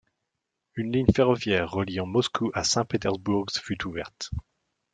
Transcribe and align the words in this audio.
Une 0.73 0.91
ligne 0.91 1.11
ferroviaire 1.15 1.69
reliant 1.69 2.07
Moscou 2.07 2.49
à 2.55 2.63
Saint-Pétersbourg 2.63 3.45
fut 3.55 3.85
ouverte. 3.85 4.31